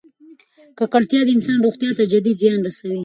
ککړتیا 0.77 1.21
د 1.25 1.29
انسان 1.37 1.57
روغتیا 1.65 1.91
ته 1.97 2.03
جدي 2.11 2.33
زیان 2.41 2.59
رسوي. 2.67 2.99